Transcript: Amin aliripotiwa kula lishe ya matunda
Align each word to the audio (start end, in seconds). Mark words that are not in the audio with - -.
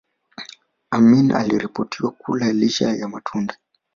Amin 0.91 1.31
aliripotiwa 1.31 2.11
kula 2.11 2.53
lishe 2.53 2.83
ya 2.97 3.07
matunda 3.07 3.57